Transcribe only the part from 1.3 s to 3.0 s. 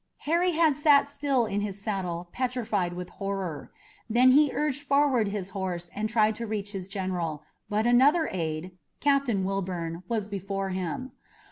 in his saddle, petrified